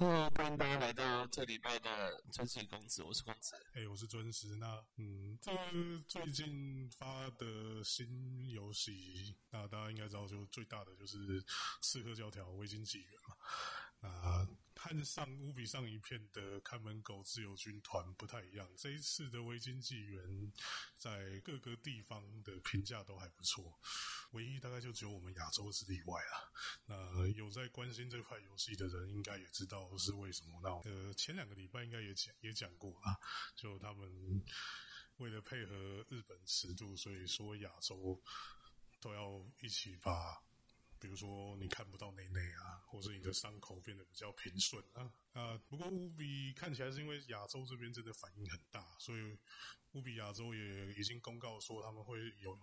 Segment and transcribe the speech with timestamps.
[0.00, 3.54] Hello，欢迎大家来到这礼拜的尊师公子，我是公子。
[3.74, 4.56] 哎，我是尊师。
[4.56, 5.52] 那嗯，这
[6.08, 11.42] 最近发的新游戏，那大家应该知道，就最大的就是
[11.82, 13.36] 《刺客教条：维京纪元》嘛。
[14.00, 20.24] 那和上乌比上一片的看门狗自由军团不太一样，这一次的《维京纪元》
[20.96, 23.78] 在各个地方的评价都还不错，
[24.30, 26.50] 唯一大概就只有我们亚洲是例外了。
[26.86, 30.58] 那有在关心这块游戏的人，应该也知道是为什么。
[30.62, 33.20] 那呃，前两个礼拜应该也讲也讲过啊，
[33.54, 34.42] 就他们
[35.18, 35.74] 为了配合
[36.08, 38.18] 日本尺度，所以说亚洲
[38.98, 40.42] 都要一起把。
[41.00, 45.58] 比如说你看不到内内啊，或者你的伤口变得比较平顺啊啊。
[45.68, 49.38] 不过乌比看起来是因为亚洲这边真的反应很大，所以
[49.92, 52.56] 乌比亚洲也已经公告说他们会有。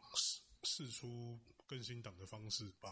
[0.64, 2.89] 试出更新档的方式，把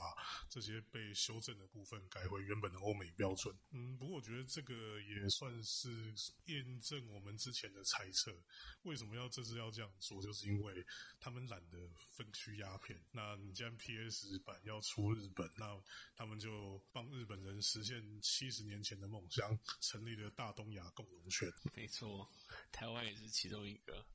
[0.50, 3.58] 这些被修正的部分改回原本的欧美标准。
[3.72, 6.14] 嗯，不过我觉得这个也算是
[6.46, 8.38] 验证我们之前的猜测。
[8.84, 10.22] 为什么要这次要这样做？
[10.22, 10.86] 就是因为
[11.20, 13.02] 他们懒得分区压片。
[13.12, 15.82] 那你既然 PS 版要出日本，那
[16.16, 21.52] 他们就帮日本人实现七十年前的梦想，成立了大东亚共荣圈。
[21.74, 22.30] 没错，
[22.72, 24.06] 台湾也是其中一个。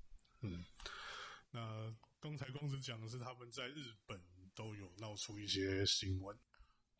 [0.42, 0.64] 嗯。
[1.52, 4.22] 那刚才公子讲的是他们在日本
[4.60, 6.38] 都有闹出一些新闻。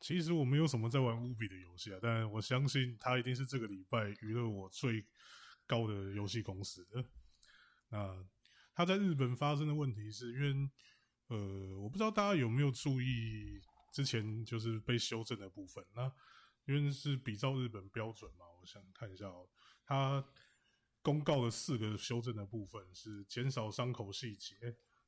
[0.01, 5.05] 其实我没有什么在玩乌比的游戏啊，但我相信他一定是这个礼拜娱乐我最
[5.67, 7.05] 高的游戏公司的。
[7.91, 8.27] 那
[8.75, 10.71] 他在日本发生的问题是因为，
[11.27, 13.61] 呃，我不知道大家有没有注意
[13.93, 15.85] 之前就是被修正的部分。
[15.95, 16.11] 那
[16.65, 19.47] 因为是比照日本标准嘛，我想看一下哦，
[19.85, 20.25] 他。
[21.03, 24.55] 公告的四个修正的部分是减少伤口细节，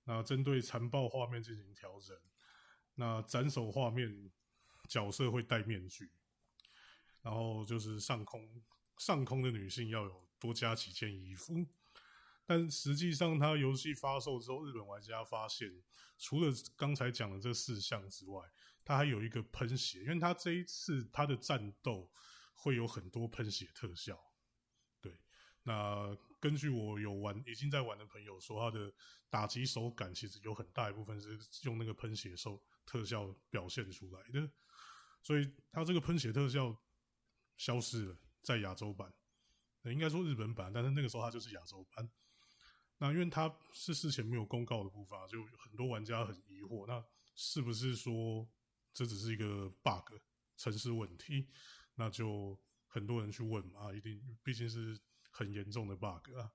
[0.04, 2.16] 那针对残暴画面进行调整，
[2.94, 4.30] 那斩首画面
[4.88, 6.10] 角色会戴面具，
[7.22, 8.62] 然后就是上空
[8.98, 11.66] 上空的女性要有多加几件衣服，
[12.44, 15.82] 但实际上它游戏发售之后，日本玩家发现
[16.18, 18.42] 除了刚才讲的这四项之外，
[18.84, 22.10] 它还有一个喷血，因为它这一次它的战斗
[22.54, 24.20] 会有很多喷血特效。
[25.00, 25.16] 对
[25.62, 28.92] 那根据我有玩、已经在玩的朋友说，他的
[29.30, 34.50] 打击手感其实有很大一部分是用那个喷血手特效表现出来的，
[35.22, 36.76] 所以他这个喷血特效
[37.56, 39.12] 消失了，在亚洲版，
[39.84, 42.10] 应该说日本版，但是那个时候它就是亚洲版。
[42.98, 47.04] 那因为它是事前没有公告的部分，就很多玩家很疑惑，那
[47.34, 48.48] 是不是说
[48.92, 50.14] 这只是一个 bug
[50.56, 51.48] 程式问题？
[51.94, 55.00] 那就很多人去问嘛，一定毕竟是。
[55.34, 56.52] 很严重的 bug 啊！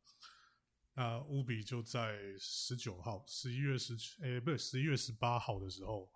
[0.93, 6.07] 那乌比就在十九号，十一月十，诶，不对，十一月十八号的时候，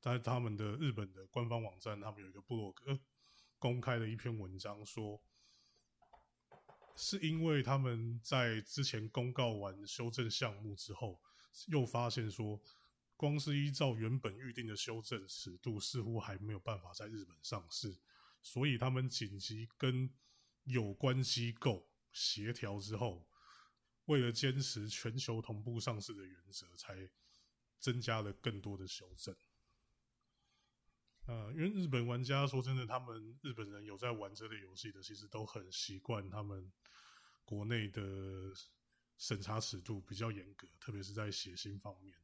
[0.00, 2.98] 在他们的日本的官方网站，他们有一个部落格
[3.58, 5.20] 公开了一篇文章，说
[6.96, 11.20] 是因为他们在之前公告完修正项目之后，
[11.66, 12.60] 又发现说，
[13.16, 17.98] 光是依照原本预定的修正尺度，似乎还没有办法在日本上市，
[18.42, 20.10] 所以他们紧急跟
[20.64, 21.88] 有关机构。
[22.10, 23.28] 协调之后，
[24.06, 27.08] 为了坚持全球同步上市的原则，才
[27.78, 29.36] 增加了更多的修正。
[31.28, 36.72] 呃，因为日本玩家说真的，他们日本人有在玩这类游戏的，其实都很习惯他们
[37.44, 38.02] 国内的
[39.18, 42.16] 审查尺度比较严格，特别是在写信方面。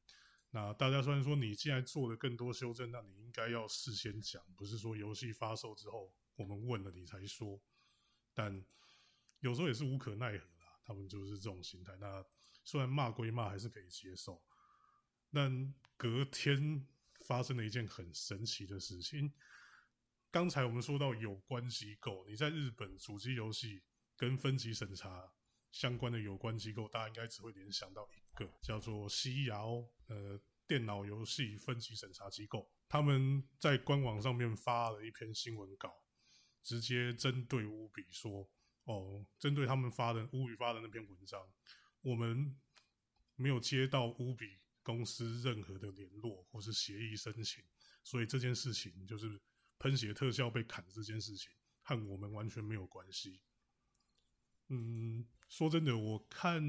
[0.50, 7.60] 那大家虽然说你既然做了更多修正，那你应该要事先讲，不是说游戏发售之后我们问了你才说，
[8.32, 8.64] 但。
[9.40, 11.94] 有时候也是无可奈何啦，他们就是这种心态。
[12.00, 12.24] 那
[12.64, 14.42] 虽然骂归骂，还是可以接受。
[15.30, 16.86] 但隔天
[17.26, 19.32] 发生了一件很神奇的事情。
[20.30, 23.82] 刚才我们说到有关机构，你在日本主机游戏
[24.16, 25.32] 跟分级审查
[25.72, 32.70] 相关的有关机构，大家应该只会联想到一个，叫做西摇呃，电脑游戏分级审查机构。
[32.88, 36.02] 他们在官网上面发了一篇新闻稿，
[36.62, 38.48] 直接针对乌比说。
[38.86, 41.40] 哦，针对他们发的乌比发的那篇文章，
[42.02, 42.54] 我们
[43.34, 47.64] 没有接到乌比公司任何的联络或是协议申请，
[48.04, 49.40] 所以这件事情就是
[49.78, 51.50] 喷血特效被砍这件事情
[51.82, 53.40] 和我们完全没有关系。
[54.68, 56.62] 嗯，说真的，我看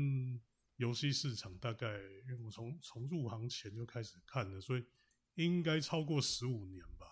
[0.77, 1.87] 游戏市场大概，
[2.27, 4.85] 因为我从从入行前就开始看了，所以
[5.35, 7.05] 应该超过十五年吧。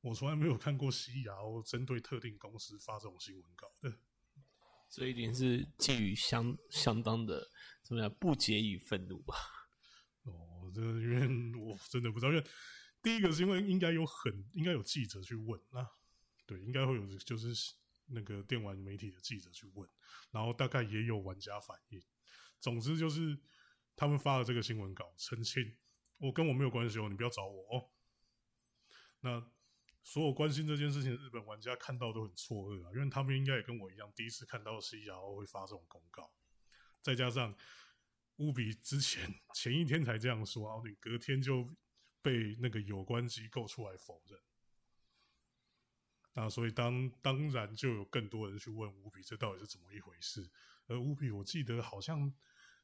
[0.00, 3.98] 我从来没有看过西雅欧针对特定公司发这种新闻稿的。
[4.88, 7.50] 这一点是基于相相当的
[7.82, 9.34] 怎么样不解与愤怒吧？
[10.76, 12.46] 这因为我真的不知道，因为
[13.02, 15.88] 第一个是因为应该有很应该有记者去问，那
[16.44, 17.48] 对应该会有就是
[18.08, 19.88] 那个电玩媒体的记者去问，
[20.30, 22.02] 然后大概也有玩家反映。
[22.60, 23.38] 总之就是
[23.96, 25.76] 他们发了这个新闻稿澄清，
[26.18, 27.90] 我跟我没有关系哦，你不要找我哦。
[29.20, 29.44] 那
[30.02, 36.32] 所有关心这件事情的日本玩家看到都很错愕啊，因为他们应该也跟我一样，第一次看到 C R O 会发这种公告，
[37.02, 37.54] 再加上
[38.36, 41.68] 乌比之前前一天才这样说，然后你隔天就
[42.22, 44.38] 被那个有关机构出来否认。
[46.34, 50.50] 那所以当当然就有更多人去问乌比，这到底是怎么一回事？
[50.86, 52.30] 而乌比，我记得好像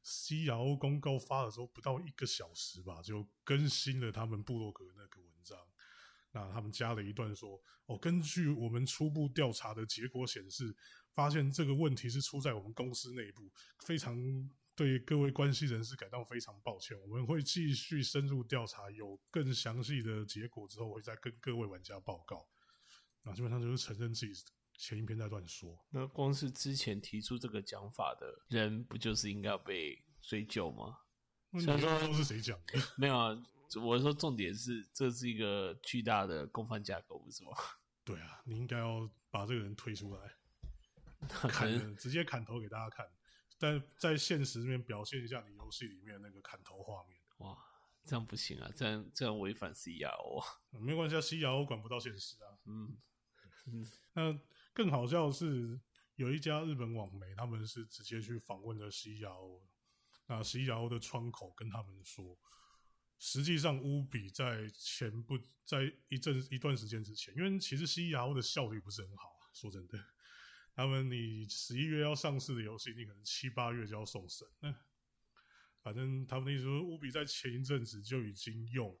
[0.01, 5.57] C R O 公告发的时候不到一个小时吧，就更新了他们部落格那个文章。
[6.31, 10.75] 那他们加了一段说：“哦，根据我们初步调查的结果显示，
[11.11, 13.51] 发现这个问题是出在我们公司内部，
[13.85, 14.17] 非常
[14.75, 16.99] 对各位关系人士感到非常抱歉。
[17.01, 22.47] 我们会继续深入调查，有更详细的结果之后，会再跟各位玩家报告。”
[23.23, 24.33] 那基本上就是承认自己
[24.73, 25.79] 前一篇在乱说。
[25.91, 30.97] 那光是之前提出这个讲法的人，不就是应该要被追究吗？
[31.59, 33.41] 虽然说是谁讲的， 没有啊。
[33.81, 37.51] 我说重点是，这是一个巨大的共犯架构，不是吗？
[38.05, 40.35] 对啊，你应该要把这个人推出来，
[41.49, 43.07] 砍直接砍头给大家看，
[43.59, 47.19] 但在现实里面表现一下你游戏里面那个砍头画面。
[47.37, 47.57] 哇，
[48.05, 50.43] 这样不行啊，这样这样违反 C R O。
[50.79, 52.57] 没关系啊，C R O 管不到现实啊。
[52.65, 52.97] 嗯
[53.67, 53.87] 嗯。
[54.13, 54.39] 那
[54.73, 55.79] 更好笑的是，
[56.15, 59.61] 有一家日本网媒，他们是直接去访问了 CRO，
[60.27, 62.37] 那 CRO 的窗口跟他们说，
[63.19, 69.97] 实际上乌比在前不在一阵一段时间之前，因为其实 C.E.O 的效率不是很好啊，说真的，
[70.75, 74.75] 他们你十一月要上市的游戏，你可能七八月就要送审，那
[75.81, 78.99] 反正他们的意思说，乌比在前一阵子就已经用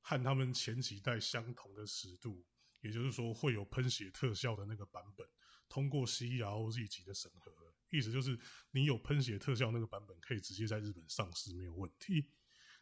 [0.00, 2.44] 和他们前几代相同的尺度。
[2.80, 5.26] 也就是说，会有喷血特效的那个版本
[5.70, 7.50] 通过 C R O Z 级的审核，
[7.88, 8.38] 意思就是
[8.72, 12.30] 你有喷血特效那个版本可以直接在日本上市没有问题。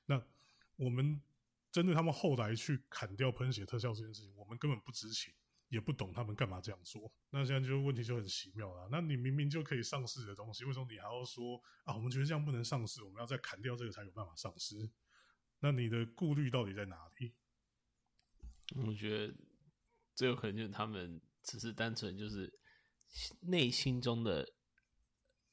[0.07, 0.21] 那
[0.75, 1.23] 我们
[1.71, 5.33] 针对他们后来去砍掉喷血特效这件事情，我们根本不知情，
[5.73, 7.13] 也不懂他们干嘛这样做。
[7.31, 8.89] 那现在就问题就很奇妙了。
[8.93, 11.97] 那你明明就可以上市的东西，为什么你还要说啊？
[11.97, 14.89] 我们觉得这样不能上市，我们要再砍掉这个才有办法上市？
[15.59, 17.35] 那你的顾虑到底在哪里？
[18.87, 19.35] 我觉得。
[20.15, 22.61] 最有可能就是他们只是单纯就是
[23.41, 24.47] 内心中的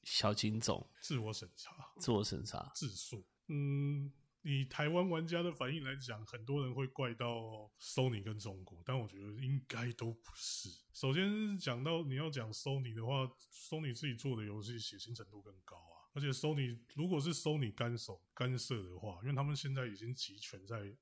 [0.04, 3.25] 小警总，自我审查，自我审查，自诉。
[3.48, 4.12] 嗯，
[4.50, 10.69] 以台湾玩家的反应来讲，很多人会怪到 Sony 跟中国，但我觉得应该都不是。
[10.92, 20.98] 首先讲到你要讲 Sony 的话，Sony 自己做的游戏血腥程度更高啊，而且 Sony 如果是 Sony 干手干涉的话，因为他们现在已经集权在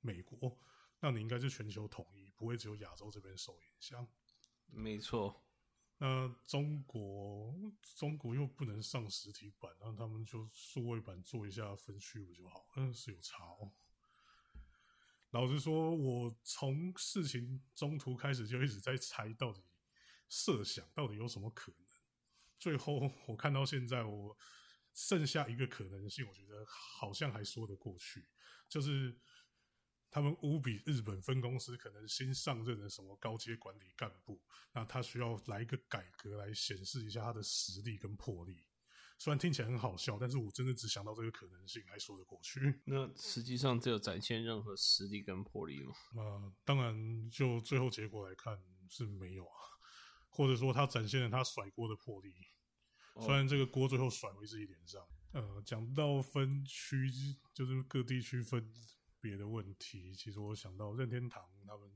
[0.00, 0.58] 美国。
[1.00, 4.06] 那你应该是全球统一，不会只有亚洲这边受影响。
[4.66, 5.44] 没错。
[6.04, 7.54] 那中国，
[7.94, 12.66] 中国又不能上实体版，那他们就数位版做一下分区不就好？
[12.74, 13.70] 嗯，是有差哦。
[15.30, 19.62] 老实说，我从事情中途开始就一直在猜，到底
[20.28, 21.80] 设想到底有什么可能。
[22.58, 24.36] 最后我看到现在，我
[24.92, 28.26] 剩下一个可能性，我觉得好像还说得过去，
[28.68, 29.16] 就是。
[30.12, 34.38] 他们无比日本分公司可能新上任的什么高阶管理干部，
[34.72, 38.62] 那他需要来一个改革来显示一下他的实力跟魄力。
[39.16, 42.82] 虽然听起来很好笑，但是我真的只想到这个可能性，还说得过去。
[42.84, 45.94] 那实际上只有展现任何实力跟魄力吗？
[46.16, 49.56] 呃，当然，就最后结果来看是没有啊，
[50.28, 52.34] 或者说他展现了他甩锅的魄力。
[53.20, 55.00] 虽然这个锅最后甩回自己脸上。
[55.32, 57.10] 呃，讲到分区，
[57.54, 58.70] 就是各地区分。
[59.22, 61.88] 别的问题，其实我想到任天堂他们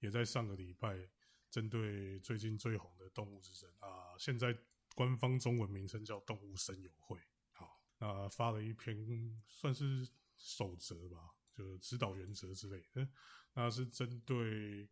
[0.00, 1.08] 也在上个礼拜
[1.48, 4.54] 针对最近最红的《动物之声》啊，现在
[4.96, 7.16] 官方中文名称叫《动物声友会》。
[7.52, 10.04] 好，那发了一篇算是
[10.36, 13.08] 守则吧，就是指导原则之类的。
[13.52, 14.90] 那是针对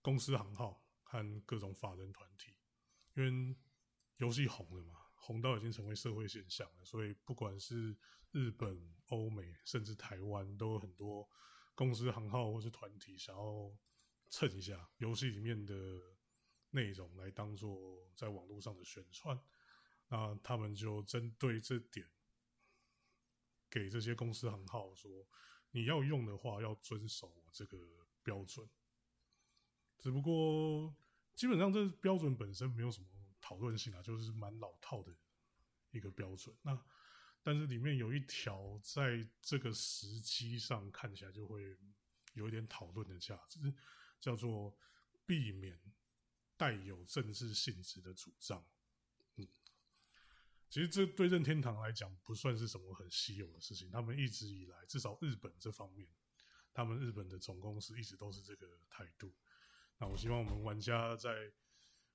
[0.00, 2.54] 公司行号和各种法人团体，
[3.14, 3.56] 因为
[4.18, 7.96] 游戏红了嘛，红到已经成为社会现象了，所以不管是
[8.32, 11.28] 日本、欧美，甚至台湾，都有很多
[11.74, 13.70] 公司行号或是团体想要
[14.30, 15.74] 蹭一下游戏里面的
[16.70, 19.38] 内容，来当做在网络上的宣传。
[20.08, 22.08] 那他们就针对这点，
[23.70, 25.28] 给这些公司行号说：
[25.70, 27.78] 你要用的话，要遵守这个
[28.22, 28.68] 标准。
[29.98, 30.94] 只不过，
[31.34, 33.06] 基本上这标准本身没有什么
[33.50, 35.12] 讨论性啊，就是蛮老套的
[35.90, 36.56] 一个标准。
[36.62, 36.80] 那
[37.42, 41.76] 但是里面有一条，在这个时机上看起来就会
[42.34, 43.58] 有一点讨论的价值，
[44.20, 44.78] 叫做
[45.26, 45.76] 避免
[46.56, 48.64] 带有政治性质的主张。
[49.34, 49.48] 嗯，
[50.68, 56.08] 其实这对任天堂来讲不算是什么很稀有的事情，他们一直以来，至少日本这方面，
[56.72, 59.34] 他们日本的总公司一直都是这个态度。
[59.98, 61.52] 那我希望我们玩家在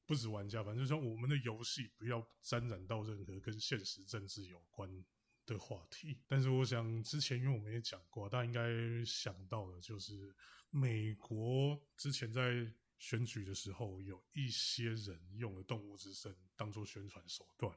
[0.05, 5.03] 不止玩家，反正就像我们的游戏不要沾染到任何跟现实政治有关
[5.45, 6.19] 的话题。
[6.27, 10.35] 但是我想之前因为我们也讲过，大家应该想到的就是
[10.69, 17.75] 美国之前在选举的时候，有一些人用了动物之声当做宣传手段。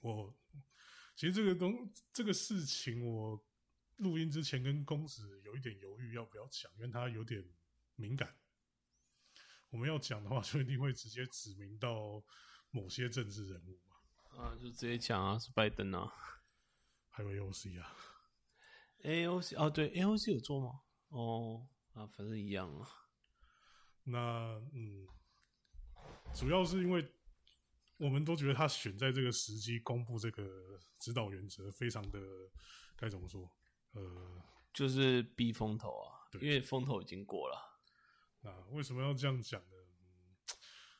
[0.00, 0.34] 我
[1.14, 3.38] 其实这个东这个事情，我
[3.96, 7.44] 录音之前跟公子有一点犹豫要不要讲，因为他有点
[7.96, 8.34] 敏感。
[9.74, 12.22] 我们要讲的话，就一定会直接指名到
[12.70, 14.44] 某些政治人物嘛。
[14.44, 16.14] 啊，就直接讲啊，是拜登啊，
[17.10, 17.92] 还有 AOC 啊
[19.02, 20.80] ，AOC 哦，对，AOC 有做吗？
[21.08, 22.88] 哦，啊，反正一样啊。
[24.04, 25.08] 那嗯，
[26.32, 27.12] 主要是因为
[27.96, 32.20] 我们都觉得他选在这个时机公布这个指导原则，非常的
[32.94, 33.50] 该怎么说？
[33.94, 34.40] 呃，
[34.72, 37.73] 就是避风头啊，因为风头已经过了。
[38.44, 39.76] 那为什么要这样讲呢？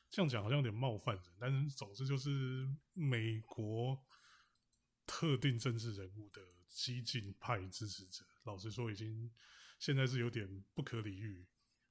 [0.09, 4.03] 这样讲好像有点冒犯人，但是总之就是美国
[5.05, 9.31] 特定政治人物的激进派支持者，老实说，已经
[9.77, 11.45] 现在是有点不可理喻，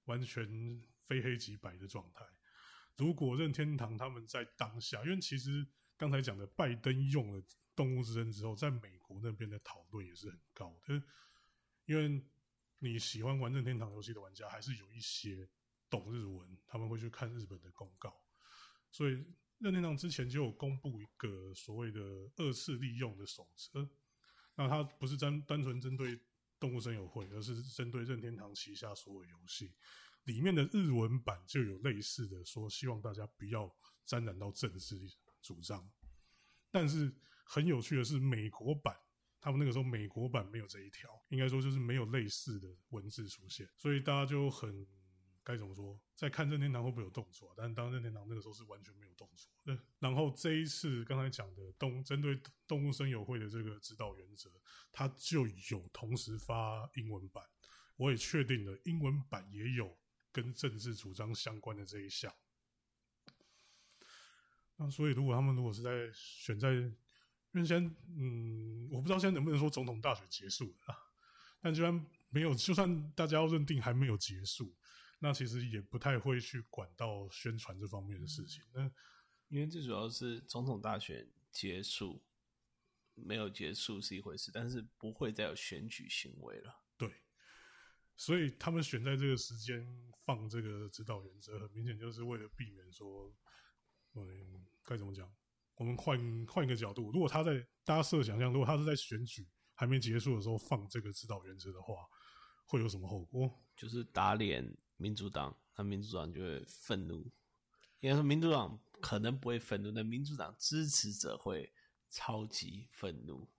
[0.06, 2.24] 完全非黑即白的状态。
[2.96, 5.64] 如果任天堂他们在当下，因为其实
[5.96, 7.40] 刚才讲的拜登用了
[7.76, 11.02] 动物之声之后，在美国那边的讨论也是很高的，
[11.84, 12.26] 因为。
[12.84, 15.48] 你喜欢玩任天堂游戏的玩家，还是有一些
[15.88, 18.14] 懂日文，他们会去看日本的公告。
[18.90, 19.24] 所以
[19.56, 21.98] 任天堂之前就有公布一个所谓的
[22.36, 23.88] 二次利用的守则，
[24.54, 26.20] 那它不是单单纯针对
[26.60, 29.72] 动物森友会，而是针对任天堂旗下所有游戏
[30.24, 33.74] 里面的日文版就有类似的说，希望大家不要
[34.04, 35.10] 沾染到政治
[35.40, 35.90] 主张。
[36.70, 37.10] 但是
[37.46, 38.94] 很有趣的是，美国版。
[39.44, 44.86] 他们那个时候美国版没有这一条，应该说就是没有类似的文字出现，所以大家就很
[45.42, 47.52] 该怎么说，在看任天堂会不会有动作？
[47.54, 49.78] 但是当任天堂那个时候是完全没有动作。
[49.98, 54.50] 然后这一次刚才讲的动针对动物声友会的这个指导原则，
[54.90, 57.44] 它就有同时发英文版，
[57.96, 59.94] 我也确定了英文版也有
[60.32, 62.34] 跟政治主张相关的这一项。
[64.76, 66.90] 那所以如果他们如果是在选在
[67.54, 70.96] 因为现在，嗯，我不知道现在能不能说总统大选结束了，
[71.60, 74.74] 但就算没有，就算大家要认定还没有结束，
[75.20, 78.64] 那其实也不太会去管到宣传这方面的事情。
[78.72, 78.90] 那
[79.48, 82.20] 因为最主要是总统大选结束
[83.14, 86.82] 没有结束是一回事，但是不会再有选举行为了。
[86.96, 87.08] 对，
[88.16, 89.86] 所以他们选在这个时间
[90.24, 93.32] 放这个指导原则，很明显就是为了避免说，
[94.14, 95.32] 嗯，该怎么讲？
[95.76, 97.54] 我们换换一个角度，如果他在
[97.84, 101.94] 大家设想象，如果他是在选举还没结束的时候放这个指导原则的话，
[102.64, 103.50] 会有什么后果？
[103.74, 107.28] 就是打脸民主党，那民主党就会愤怒。
[107.98, 111.72] 应该说，民主党可能不会愤怒，但民主党支持者会
[112.08, 113.50] 超级愤怒。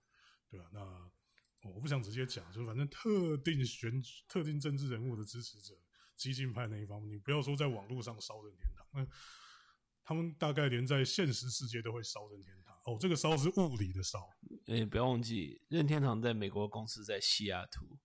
[0.48, 0.80] 对啊，那
[1.70, 5.74] 我不想直接讲，就反正特定选举、特定政治人物的支持者，
[6.16, 9.06] 激进派那一方，你不要说在网络上烧人天堂，那。
[10.08, 14.30] 他们大概连在现实世界都会烧任天堂哦，这个烧是物理的烧。
[14.66, 17.98] 哎，不要忘记，任天堂在美国公司在西雅图。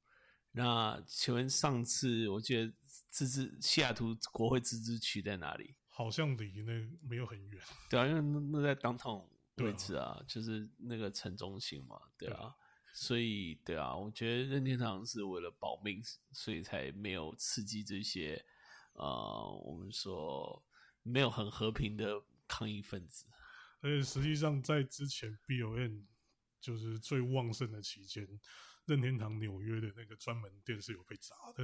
[0.54, 2.74] 那请问上次我记得
[3.08, 5.76] 自治西雅图国会自治区在哪里？
[5.90, 6.74] 好像离那
[7.08, 7.64] 没有很远。
[7.88, 9.24] 对啊，因为那那在当场
[9.58, 12.56] 位置啊，就是那个城中心嘛，对啊。
[12.94, 18.44] 所以对啊，我觉得任天堂是为了保命，所以才没有刺激这些
[18.94, 20.64] 呃，我们说。
[21.04, 23.26] 没有很和平的抗议分子，
[23.82, 26.08] 而且实际上在之前 B O N
[26.60, 28.28] 就是最旺盛的期间，
[28.86, 31.64] 任天堂纽约的那个专门店是有被砸的。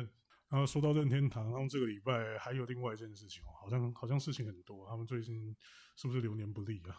[0.49, 5.53] 然后说到任天堂，他们这个礼拜还有另外一件事情哦，好像好像事情很多，他们最近
[5.97, 6.95] 是不是流年不利啊？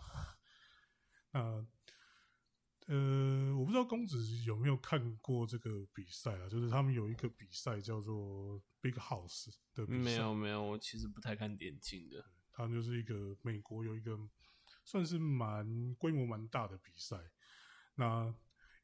[1.33, 1.67] 那
[2.89, 6.49] 呃，我不知道公子有没有看过这个比赛啊？
[6.49, 9.99] 就是他们有一个比赛叫做 Big House 的比赛。
[9.99, 12.25] 没有没有，我其实不太看电竞的。
[12.51, 14.19] 它就是一个美国有一个
[14.85, 17.17] 算是蛮规模蛮大的比赛。
[17.95, 18.35] 那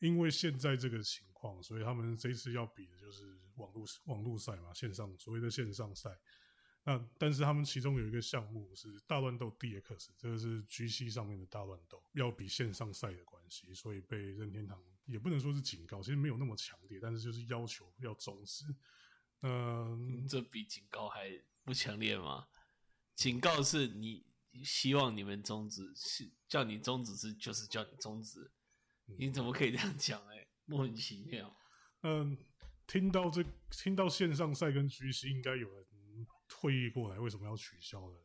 [0.01, 6.11] 因为现在这个情况，所以他们这次要比的就是网络网络赛嘛，线上所谓的线上赛。
[6.87, 18.67] 那但是他们其中有一个项目是大乱斗 DX，这个是 GC 上面的大乱斗，要比线上赛的关系，所以被任天堂也不能说是警告，其实没有那么强烈，但是就是要求要终止。
[19.41, 21.31] 嗯，这比警告还
[21.65, 22.47] 不强烈吗？
[23.15, 24.27] 警告是你
[24.63, 28.51] 希望你们终止，是叫你终止是就是叫你终止，
[29.19, 30.21] 你怎么可以这样讲？
[30.29, 31.55] 哎，莫名其妙。
[32.03, 32.37] 嗯，
[32.87, 35.85] 听到这听到线上赛跟 GC 应该有人
[36.49, 38.17] 退役过来，为什么要取消的？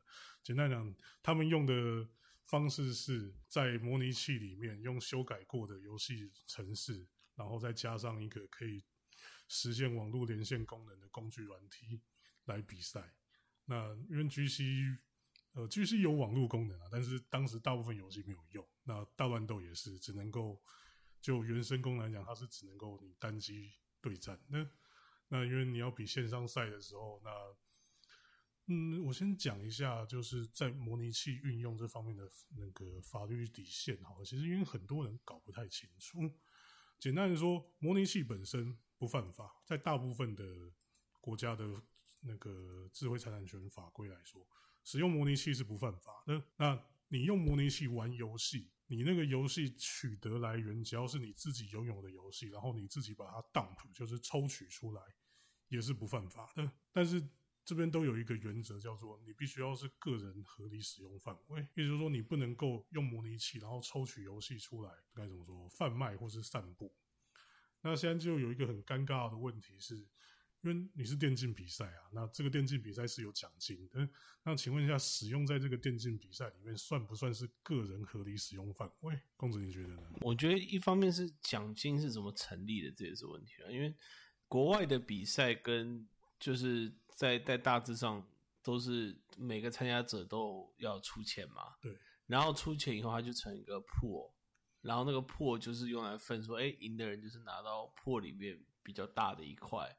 [0.44, 2.08] 简单讲，他们用的
[2.46, 8.84] 方式是在模拟器里面用修改过的游戏程式，然后再加上一个可以
[9.48, 12.02] 实现网络连线功能的工具软体
[12.46, 13.14] 来比赛。
[13.66, 14.98] 那因为 GC
[15.54, 18.68] 呃 GC 有网络功能啊，但是当时大部分游戏没有用。
[18.84, 20.62] 那大乱斗也是只能够。
[21.22, 24.40] 就原生功能来讲，它是只能够你单机对战。
[24.48, 24.66] 那
[25.28, 27.30] 那因为你要比线上赛的时候，那
[28.72, 34.16] 嗯，我先讲一下，就是在模拟器运用这方面的那个法律底线哈。
[34.24, 36.20] 其实因为很多人搞不太清楚。
[37.00, 40.44] 简单的说，模拟器本身不犯法，在大部分的
[41.20, 41.82] 国家的
[42.22, 44.48] 那个智慧财产权法规来说，
[44.84, 46.44] 使用模拟器是不犯法的。
[46.58, 48.72] 那你用模拟器玩游戏。
[48.92, 55.02] 你那个游戏取得来源，只要是你自己拥有的游戏，然后你自己把它 dump，就是抽取出来，
[55.68, 56.72] 也是不犯法的。
[56.92, 57.24] 但是
[57.70, 66.92] 这边都有一个原则，叫做你必须要是个人合理使用范围，也就是说你不能够用模拟器然后抽取游戏出来，该怎么说，贩卖或是散布。
[67.82, 70.08] 那现在就有一个很尴尬的问题是。
[70.62, 74.10] 因为你是电竞比赛啊，那这个电竞比赛是有奖金的。
[74.44, 79.18] 那请问一下，使用在这个电竞比赛里面，算不算是个人合理使用范围？
[79.38, 80.04] 公子，你觉得呢？
[80.20, 83.72] 我觉得一方面是奖金是怎么成立的，这也是问题啊。
[83.72, 83.96] 因为
[84.50, 86.06] 国外的比赛跟
[86.40, 88.26] 就是在在大致上
[88.64, 91.76] 都是每个参加者都要出钱嘛。
[91.82, 91.98] 对。
[92.28, 94.34] 然后出钱以后，他就成一个破，
[94.82, 99.98] 然后那个破就是用来分说，哎，赢的人就是拿到破里面比较大的一块。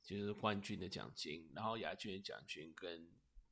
[0.00, 3.06] 就是冠军的奖金，然后亚军的奖金跟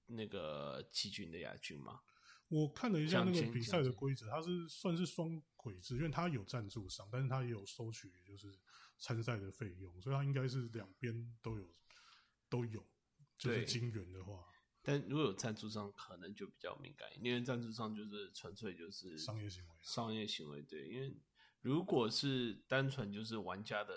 [0.06, 2.00] 那个季军的亚军嘛。
[2.48, 8.58] 我看了一下那个比赛的规则，它是算是双轨制，因为它有赞助商，但是它也有收取就是
[8.96, 11.68] 参赛的费用，所以它应该是两边都有
[12.56, 12.82] 都有。
[13.36, 14.46] 就是金元的话，
[14.82, 19.74] 但如果有赞助商，可能就比较敏感，因为赞助商就是纯粹就是商业行为。
[19.82, 21.14] 商业行为对，因为
[21.60, 23.94] 如果是单纯就是玩家的。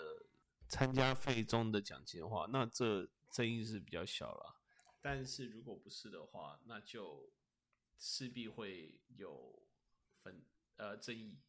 [0.68, 4.60] 参加费中的奖金的话，那这争议是比较小了。
[5.00, 7.32] 但是如果不是的话，那就
[7.98, 9.66] 势必会有
[10.22, 10.44] 分
[10.76, 11.40] 呃争议。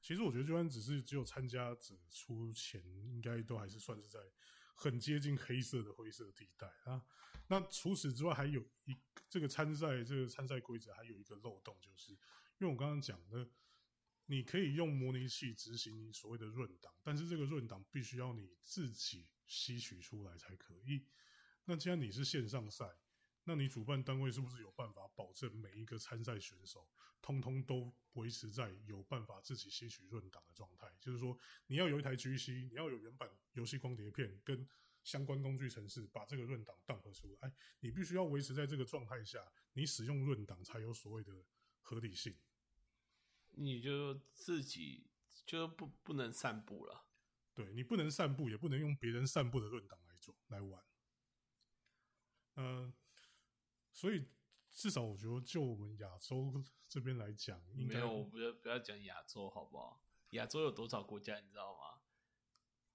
[0.00, 4.20] 其实我觉得，就算只是只有参加者出钱，应该都还是算是在
[4.80, 7.04] 很接近黑色的灰色地带啊。
[7.46, 8.96] 那除此之外，还有一
[9.28, 13.48] 这个参赛这个参赛规则还有一个漏洞，就是因为我刚刚讲的。
[14.26, 21.04] 你可以用模拟器执行你所谓的润档，但是这个润档必须要你自己吸取出来才可以。
[21.64, 22.86] 那既然你是线上赛，
[23.44, 26.86] 那你主办单位是不是有办法保证每一个参赛选手
[27.20, 30.92] 通通都维持在有办法自己吸取润档的状态？
[31.00, 34.68] 就是说，你要有一台 GC，你要有原版游戏光碟片跟
[35.02, 41.44] 相关工具程式，把这个润档 dump 出来，你必须要维持在这个状态下，你使用润档才有所谓的
[41.80, 42.36] 合理性。
[43.52, 45.10] 你就自己
[45.44, 47.06] 就不不能散步了，
[47.54, 49.98] 对你不能散步，也不能用别人散步的润档
[50.48, 50.84] 来玩。
[52.56, 52.92] 嗯，
[54.00, 54.26] 所以
[54.72, 56.50] 至少我觉得，就我们亚洲
[56.88, 60.02] 这边来讲，没有，不要不要讲亚洲好不好？
[60.30, 62.00] 亚洲有多少国家你知道吗？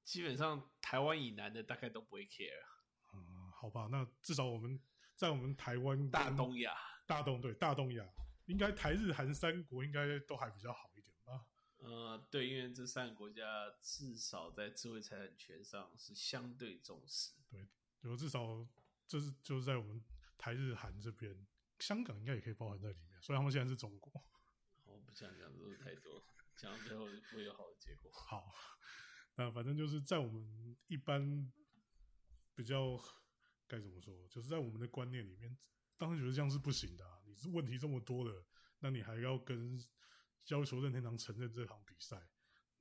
[0.04, 2.50] 基本上台湾以南的大概都不会 care。
[3.14, 4.82] 嗯，好吧，那至少我们
[5.14, 8.10] 在我们台湾大东亚，大东对大东亚。
[8.48, 11.46] 应该台日韩三国应该都还比较好一点吧？
[11.78, 13.44] 呃，对，因为这三个国家
[13.80, 17.34] 至少在智慧财产权上是相对重视。
[17.52, 17.68] 对，
[18.02, 18.68] 有至少
[19.08, 20.04] 就是就是在我们
[20.46, 21.36] 台日韩这边，
[21.80, 23.20] 香港应该也可以包含在里面。
[23.20, 24.24] 所以他们现在是中国。
[24.84, 26.24] 我不想讲这个太多，
[26.56, 28.12] 讲到最后不会有好的结果。
[28.12, 28.54] 好，
[29.38, 31.52] 那反正就是在我们一般
[32.54, 32.96] 比较
[33.66, 35.58] 该怎么说，就是在我们的观念里面。
[35.98, 37.20] 当然觉得这样是不行的啊！
[37.26, 38.46] 你是问题这么多了，
[38.82, 39.76] 那你还要跟
[40.50, 42.22] 要求任天堂承认这场比赛？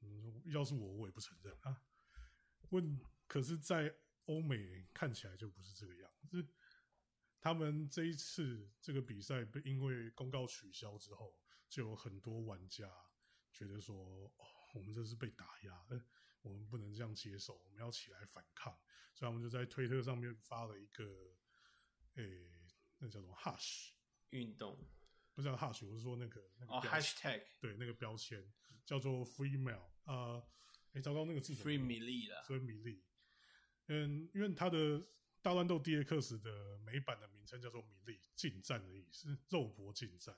[0.02, 1.80] 嗯，要是我，我也不承认啊。
[2.68, 3.96] 问，可是，在
[4.26, 6.46] 欧美看起来就不是这个样子。
[7.44, 12.90] 他们这一次这个比赛被因为公告取消之后，就有很多玩家
[13.52, 15.86] 觉得说：“哦，我们这是被打压，
[16.40, 18.72] 我们不能这样接受，我们要起来反抗。”
[19.14, 21.04] 所以，他们就在推特上面发了一个，
[22.14, 22.50] 诶。
[22.96, 23.90] 那叫什么 Hush
[24.30, 24.78] 运动，
[25.34, 28.50] 不是叫 Hush，我是说那个那个 Hashtag，对，那个标签
[28.86, 30.42] 叫做 Free Mail 啊，
[30.94, 33.04] 哎，糟糕，那个字 Free 米粒了，Free 米粒，
[33.88, 35.06] 嗯，因为他的
[35.44, 40.34] 大乱斗 DX 的美版的名称叫做“米利近战”的意思， 肉搏近战。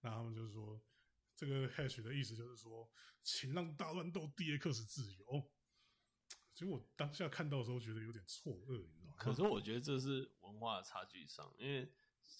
[0.00, 0.82] 那他们就是说，
[1.36, 2.90] 这个 hash 的意思就是说，
[3.22, 5.48] 请让大乱斗 DX 自由。
[6.52, 9.14] 其实我当下看到的时候，觉得有点错愕，你知道吗？
[9.22, 11.88] 可是我觉得这是文化的差距上，因为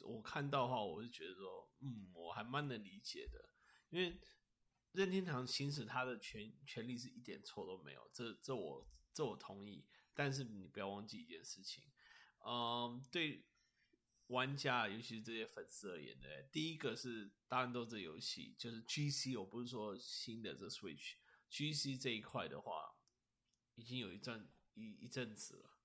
[0.05, 3.51] 我看到的话，我是觉得说，嗯，我还蛮能理解的，
[3.91, 4.21] 因为
[4.91, 9.87] 任天堂行使他的权权利是一点错都没有，这这我这我同意。
[10.19, 11.85] 但是你不要忘记一件事情，
[12.45, 13.47] 嗯，对
[14.27, 22.97] 玩家，尤其是这些粉丝而言呢，第一个是大乱斗这游戏，就是 GC，我不是说新的这 Switch，GC 这一块的话，
[23.77, 25.79] 已经有一阵一一阵子了，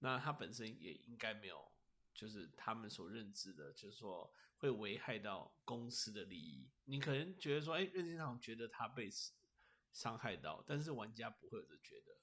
[0.00, 1.72] 那它本身也应该没有，
[2.12, 6.70] 就是他们所认知的，就是说会危害到公司的利益。
[6.84, 9.08] 你可能觉得说，哎，任天堂觉得他被
[9.90, 12.20] 伤害到，但是玩家不会有这觉得。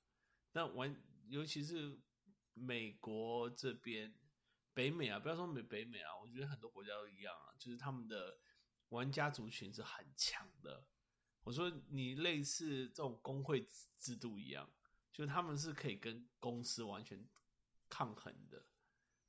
[0.52, 0.96] 那玩，
[1.30, 2.00] 尤其是
[2.54, 4.14] 美国这边、
[4.74, 8.38] 北美啊，不要说美北美啊，我觉得很多国家都一样啊，就是他们的
[8.90, 10.86] 玩家族群是很强的。
[11.44, 14.70] 我说你类似这种工会制度一样，
[15.12, 17.28] 就他们是可以跟公司完全
[17.90, 18.66] 抗衡的。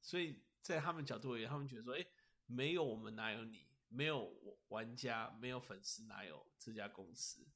[0.01, 2.07] 所以在他们角度而言，他们觉得说，哎，
[2.47, 3.67] 没有我们哪有你？
[3.91, 4.31] 没有
[4.69, 7.47] 玩家，没有粉丝，哪有这家公司？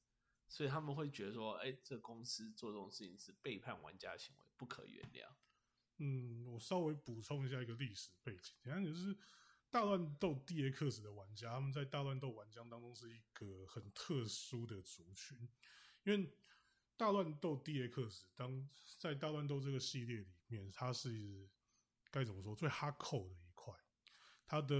[0.53, 5.27] 所以他们会觉得说，哎，这公司做这种事情是背叛玩家行为，不可原谅。
[5.97, 9.17] 嗯，我稍微补充一下一个历史背景，简单就是
[9.71, 15.35] 大乱斗 DX 的玩家，他们在大乱斗玩家当中是一个很特殊的族群，
[16.03, 16.31] 因为
[16.95, 21.49] 大乱斗 DX 当在大乱斗这个系列里面，它是
[22.11, 23.73] 该怎么说最哈扣的一块，
[24.45, 24.75] 它的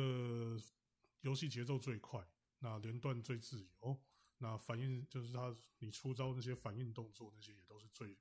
[1.22, 2.24] 游戏节奏最快，
[2.60, 4.00] 那连段最自由。
[4.44, 8.14] 那反应就是他，你出招那些反应动作那些也都是最，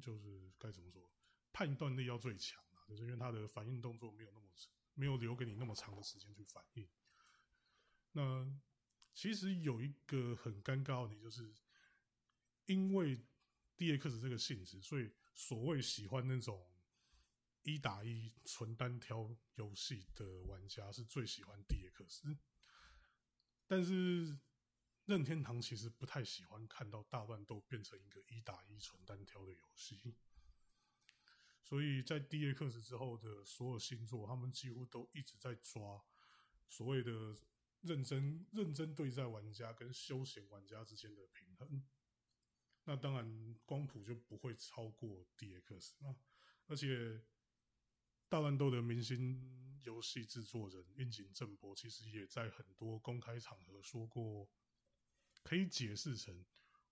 [0.00, 1.10] 就是该怎么说，
[1.52, 4.46] 判断力要最强啊，就是因为他的反应动作没有那么
[4.94, 6.88] 没有留给你那么长的时间去反应。
[8.12, 8.46] 那
[9.12, 11.52] 其实有一个很尴尬的问题，就是
[12.66, 13.18] 因为
[13.76, 16.70] DX 这个性质，所以所谓喜欢那种
[17.62, 22.38] 一打一纯单挑游戏的玩家是最喜欢 DX，
[23.66, 24.38] 但是。
[25.12, 30.14] 任天堂其实不太喜欢看到大乱斗变成一个一打一纯单挑的游戏，
[31.62, 36.02] 所以在 DX 之后的所有星座，他们几乎都一直在抓
[36.66, 37.36] 所谓的
[37.82, 41.84] 认真认真对战玩家跟休闲玩家之间的平衡。
[42.84, 46.16] 那当然，光谱就不会超过 DX 啊
[46.68, 47.20] 而且，
[48.30, 54.48] 大乱斗的明星游戏制作人樱井正博其实也在很多公开场合说过。
[55.42, 56.44] 可以解释成，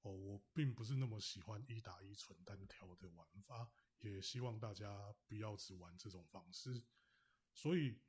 [0.03, 6.83] 哦，我并不是那么喜欢一打一纯单挑的玩法，也希望大家不要只玩这种方式。
[7.53, 8.01] 所以，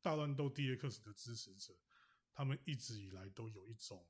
[0.00, 1.74] 大乱斗 DX 的支持者，
[2.32, 4.08] 他们一直以来都有一种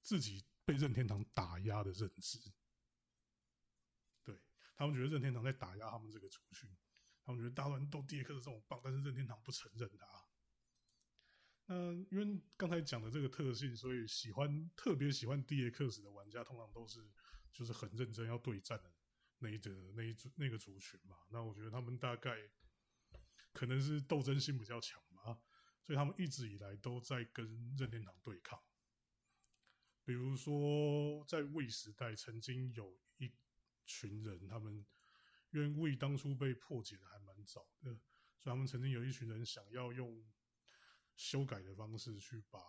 [0.00, 2.38] 自己被任天堂打压的认知。
[4.22, 4.40] 对
[4.76, 6.74] 他们觉得任天堂在打压他们这个族群，
[7.22, 10.23] 他们觉得大乱斗 DX 这种棒，但是任天堂不承认它。
[12.10, 17.00] 因为刚才讲的这个特性，所以喜欢特别喜欢 DX 的玩家，通常都是
[17.52, 18.92] 就是很认真要对战的
[19.38, 21.16] 那一的那一组那个族群嘛。
[21.30, 22.36] 那我觉得他们大概
[23.52, 25.40] 可能是斗争心比较强嘛，
[25.82, 28.60] 所以他们一直以来都在跟任天堂对抗。
[30.04, 33.32] 比如说在魏时代，曾经有一
[33.86, 34.84] 群人，他们
[35.50, 37.90] 因为魏当初被破解的还蛮早的，
[38.38, 40.24] 所以他们曾经有一群人想要用。
[41.16, 42.60] 修改的方式去把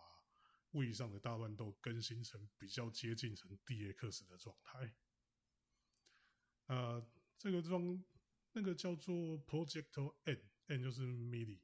[0.72, 4.94] 位上的大乱斗更新成比较接近成 DX 的状态。
[6.66, 7.06] 呃，
[7.38, 8.02] 这个装
[8.52, 9.14] 那个叫做
[9.46, 11.60] Project N，N 就是 MIDI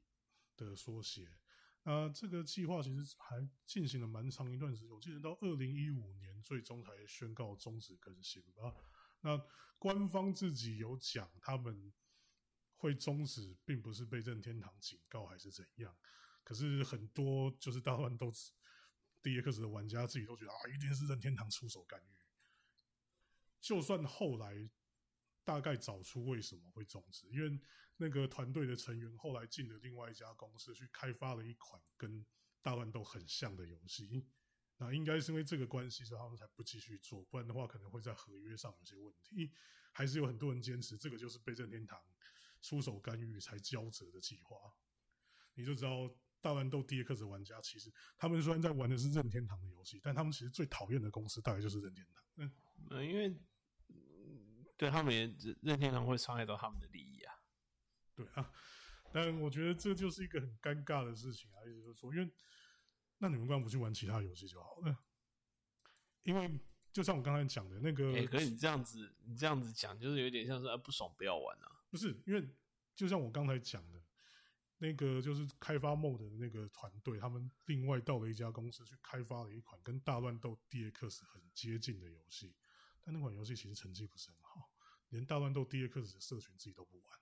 [0.55, 1.37] 的缩写。
[1.83, 8.73] 啊，这个计划其实还进行了蛮长一段时间，我记得到二零一五年最终才宣告终止更新吧。
[9.19, 9.37] 那
[9.77, 11.91] 官方自己有讲，他们
[12.77, 15.93] 会终止，并不是被任天堂警告还是怎样。
[16.43, 18.31] 可是很多就是大乱斗
[19.23, 22.13] DX 的玩家自己都觉得啊，一定是任天堂出手干预。
[23.61, 24.69] 就算后来
[25.45, 27.57] 大概找出为什么会终止，因为
[27.95, 32.25] 那个团队的成员后来进了另外一家公司去开发了一款跟
[32.61, 34.27] 大乱斗很像的游戏，
[34.75, 37.23] 那应该是因为这个关系，所以他们才不继续做。
[37.23, 39.49] 不然的话，可能会在合约上有些问题。
[39.93, 41.97] 还是有很多人坚持，这个就是被任天堂
[42.61, 44.57] 出手干预才交折的计划。
[45.53, 46.13] 你就知道。
[46.43, 52.51] 大乱斗 DX 玩家其实，他们虽然在玩的是任天堂的游戏，但他们其实最讨厌的公司大概就是任天堂。
[52.89, 53.33] 嗯，因为
[54.75, 57.33] 对他们也任天堂会伤害到他们的利益啊。
[58.13, 58.51] 对啊，
[59.13, 62.29] 但我觉得这就是一个很尴尬的事情啊，意思就是说，因为
[63.19, 64.97] 那你们干嘛不去玩其他游戏就好了？
[66.23, 66.59] 因为
[66.91, 71.85] 就像我刚才讲的那个，哎，可是你这样子，你这样子讲，就是有点像是啊不爽不要玩啊。
[71.89, 72.45] 不是，因为
[72.93, 74.02] 就像我刚才讲的，
[74.83, 82.53] 那个就是开发 MOD 的那个团队，他们另外到了一家公司去开发了一款跟大乱斗 DX 很接近的游戏，
[83.01, 84.69] 但那款游戏其实成绩不是很好，
[85.07, 87.17] 连大乱斗 DX 的社群自己都不玩。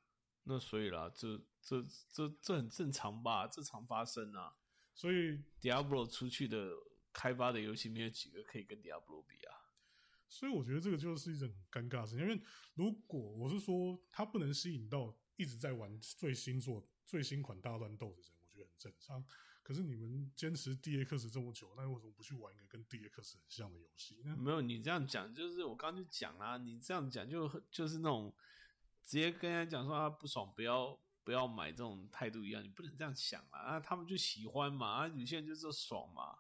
[0.45, 3.45] 那所以啦，这这这这很正常吧？
[3.45, 4.55] 正常发生啊。
[4.95, 6.71] 所以 Diablo 出去的
[7.13, 9.53] 开发的游戏没有几个可以跟 Diablo 比啊。
[10.27, 12.41] 所以我觉得这个就是一种很尴尬的事情，因为
[12.73, 19.23] 如果我是说它不能吸引到一直在玩最新作、最新款大乱斗的人，我觉得很正常。
[19.63, 24.35] 可是你们坚持 DX 这么久，那为什么不去玩一个跟 DX 很像的游戏呢？
[24.35, 28.33] 没有，你这样讲就是我刚刚就讲啦，你这样讲就就是那种
[29.03, 33.59] 直接跟人家讲说他不爽不要不要买这种态度一样，你不能这样想啊！
[33.59, 36.39] 啊，他们就喜欢嘛，啊，有些人就是爽嘛。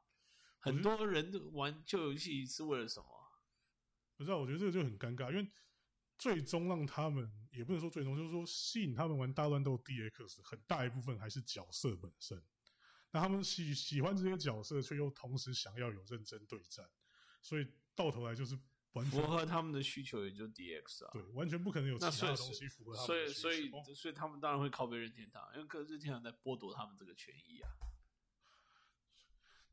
[0.59, 3.07] 很多人玩旧游戏是为了什么？
[4.17, 5.51] 不知道，我觉得这个就很尴尬，因为
[6.21, 12.39] 最终让他们也不能说最终，就是说吸引他们玩大乱斗 DX 很大一部分还是角色本身。
[13.09, 16.87] 那他们喜喜欢这些角色，却又同时想要有认真对战，
[17.41, 18.55] 所以到头来就是
[18.91, 21.09] 完全符合他们的需求，也就 DX 啊。
[21.11, 27.71] 对，完全不可能有其他东西符合他们所以，所以，所以他们当然会靠别人天堂，因为可是天堂在剥夺他们这个权益啊。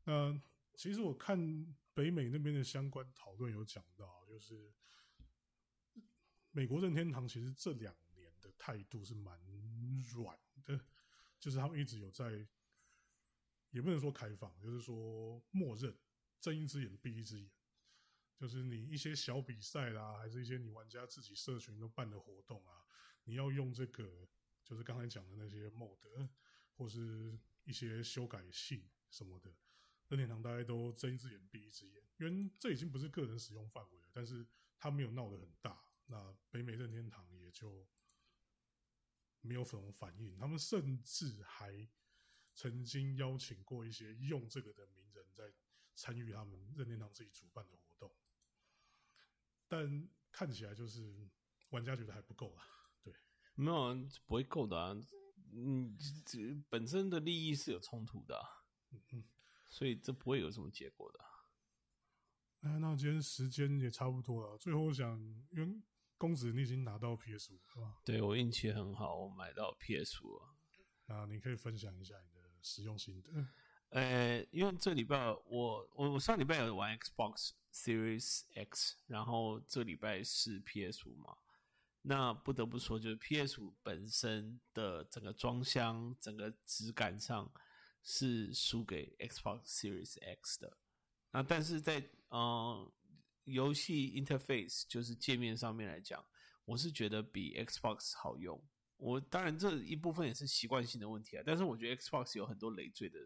[0.05, 0.41] 那
[0.75, 1.75] 其实我看。
[1.91, 4.71] 北美那边的相关讨论有讲到，就是
[6.59, 9.39] 美国任天堂其实这两年的态度是蛮
[10.13, 10.77] 软的，
[11.39, 12.45] 就是他们一直有在，
[13.69, 15.97] 也不能说开放，就是说默认
[16.41, 17.49] 睁一只眼闭一只眼，
[18.35, 22.85] 就是你一些小比赛啦，还是一些你玩家自己社群都办的活动啊，
[23.23, 24.27] 你要用这个，
[24.65, 26.29] 就是刚才讲的那些 mod，
[26.75, 29.55] 或是一些修改器什么的。
[30.09, 34.09] 任天堂大家都睁一只眼闭一只眼，因为这已经不是个人使用范围了。
[34.11, 34.45] 但是
[34.77, 37.87] 他没有闹得很大，那北美任天堂也就
[39.41, 40.35] 没有什么反应。
[40.37, 41.87] 他们甚至还
[42.53, 45.53] 曾经邀请过一些用这个的名人，在
[45.95, 48.11] 参与他们任天堂自己主办的活动，
[49.67, 51.29] 但看起来就是
[51.69, 52.63] 玩家觉得还不够啊。
[53.03, 53.13] 对，
[53.53, 53.93] 没有
[54.25, 54.95] 不会够的啊。
[55.51, 58.39] 嗯，这本身的利益是有冲突的。
[58.91, 59.23] 嗯嗯。
[59.69, 61.19] 所以这不会有什么结果的。
[62.61, 64.57] 哎，那今天时间也差不多了。
[64.57, 65.19] 最后想，
[65.51, 65.81] 因为
[66.19, 67.97] 公子你已经拿到 PS 五是吧？
[68.05, 70.39] 对我运气很好，我买到 PS 五。
[71.07, 73.31] 那你可以分享一下你的使用心得。
[73.89, 81.35] 呃，因为这礼拜我我我上礼拜有玩 Xbox Series X，然后这礼拜是 PS 五嘛。
[82.03, 87.51] 那不得不说，就是 PS 五本身的整个装箱、整个质感上。
[88.01, 90.77] 是输给 Xbox Series X 的，
[91.31, 92.89] 那但是在嗯
[93.51, 96.23] 游戏 interface 就是界面上面来讲，
[96.65, 98.63] 我是觉得比 Xbox 好用。
[98.97, 103.19] 我当然这一部分也是习惯性的问题啊，但是我觉得 Xbox 有很多累赘的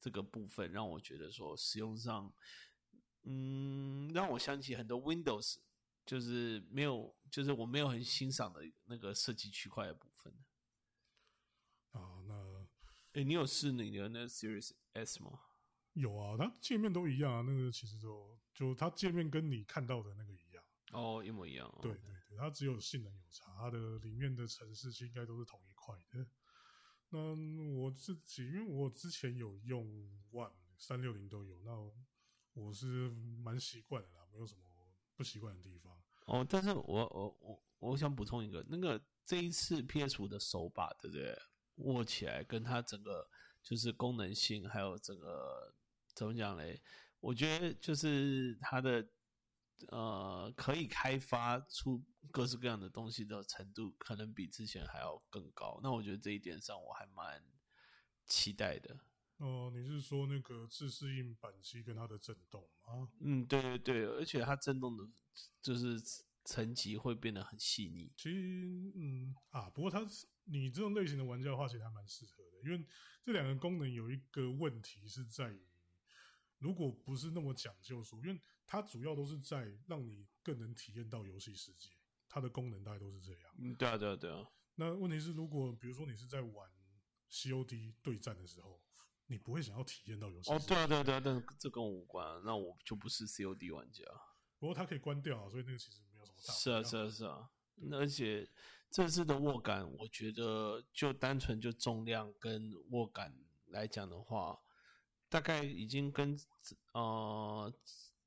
[0.00, 2.32] 这个部分，让我觉得说使用上，
[3.22, 5.56] 嗯，让我想起很多 Windows，
[6.06, 10.32] 就是没有，就是我没有很欣赏的那个设计区块的部分
[11.90, 12.66] 啊，那。
[13.14, 15.38] 哎，你有试你的那 Series S 吗？
[15.94, 17.40] 有啊，它界面都一样啊。
[17.40, 21.68] 那个其实就就它界面跟你看到的那个一样哦，一模一样。
[21.82, 26.26] 对对对，它只有性能有差，它的里面的城市应该都是同一块的。
[27.10, 27.18] 那
[27.80, 29.86] 我自己因为我之前有用
[30.32, 31.72] One 三六零都有，那
[32.54, 33.10] 我是
[33.42, 34.62] 蛮习惯的啦，没有什么
[35.16, 35.96] 不习惯的地方。
[36.26, 41.38] 哦，但是我我我我想补充一个，那个这一次 PS 五的手把，对不对？
[41.76, 43.28] 握起来，跟它整个
[43.62, 45.74] 就是功能性，还有整个
[46.14, 46.80] 怎么讲嘞？
[47.20, 49.08] 我觉得就是它的
[49.88, 55.80] 呃，可以开发出各式各样的东西的程度，可能比之前还要更高。
[55.82, 57.42] 那我觉得这一点上，我还蛮
[58.26, 59.00] 期待的。
[59.38, 63.10] 哦，你是说那个自适应板机跟它的震动吗？
[63.20, 65.08] 嗯，对对对，而且它震动的，
[65.60, 66.00] 就是
[66.44, 68.12] 层级会变得很细腻。
[68.16, 70.06] 其实，嗯啊，不过它。
[70.46, 72.86] 你这种类型的玩家的话，其实还蛮适合的，因为
[73.24, 75.66] 这两个功能有一个问题是在于，
[76.64, 81.90] 如果不是那么讲究说，因为它主要都是在让你更能体验到游戏世界，
[82.26, 83.54] 它的功能大概都是这样。
[83.58, 84.48] 嗯，对啊，对啊，对啊。
[84.76, 86.70] 那问题是，如果比如说你是在玩
[87.30, 88.80] COD 对战的时候，
[89.26, 90.50] 你不会想要体验到游戏。
[90.50, 94.02] 哦，对啊，对啊，对啊，但这跟我无关，那我就不是 COD 玩家。
[94.58, 96.54] 不过它可以关掉啊，所以那个其实没有什么大。
[96.54, 97.50] 是啊，是啊，是啊。
[97.92, 98.48] 而且
[98.90, 104.58] 这次的握感，我觉得就单纯就重量跟握感来讲的话，
[105.34, 106.38] 大概已经跟
[106.92, 107.74] 呃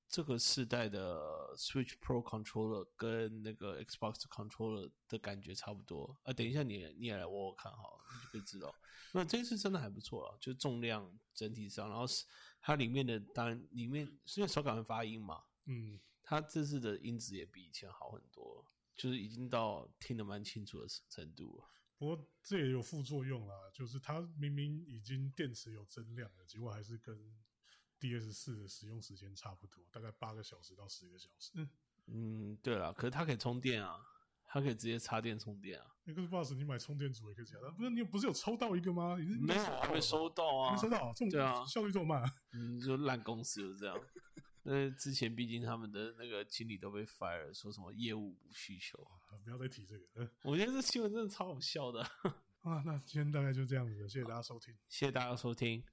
[0.10, 6.18] 这个世代的 Switch Pro controller 跟那个 Xbox controller 的感觉差不多。
[6.24, 8.76] 啊，等一下你你也来握握看哈，你就可以知道。
[9.14, 12.26] 那这次真的还不错啊，就重量整体上，然后是
[12.60, 18.66] 它里面的当然里面因为手感会发音嘛，嗯，它这次的音质也比以前好很多，
[18.98, 21.70] 就是已经到听得蛮清楚的程度了。
[21.98, 27.18] 不过这也有副作用啦，就是它明明已经电池有增量了，结果还是跟
[28.00, 31.68] DS 四的使用时间差不多，大概八个小时到十个小时。
[32.06, 33.98] 嗯，对了，可是它可以充电啊，
[34.46, 35.88] 它可以直接插电充电啊。
[36.04, 39.18] 那个 boss，你买充电组也可以这样，不是你不是有抽到一个吗？
[39.18, 42.32] 没有，还没收到啊，没收到，这对啊，效率这么慢。
[42.54, 44.00] 嗯，就烂公司就这样。
[44.64, 48.98] 那之前毕竟他们的那个经理都被 fire，说什么业务无需求，
[49.44, 50.30] 不要再提这个。
[50.44, 52.02] 我觉得这新闻真的超好笑的
[52.62, 52.84] 啊！
[52.86, 55.84] 那今天大概就这样子，谢谢大家收听，谢谢大家收听。